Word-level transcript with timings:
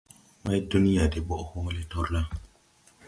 Maydunya 0.43 1.05
de 1.11 1.19
ɓɔʼ 1.27 1.41
hɔɔlɛ 1.49 1.81
tɔrlà. 1.91 2.21